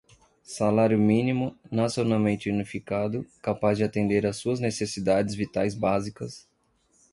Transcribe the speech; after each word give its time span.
salário 0.41 0.97
mínimo, 0.97 1.55
nacionalmente 1.71 2.49
unificado, 2.49 3.23
capaz 3.39 3.77
de 3.77 3.83
atender 3.83 4.25
a 4.25 4.33
suas 4.33 4.59
necessidades 4.59 5.35
vitais 5.35 5.75
básicas 5.75 6.49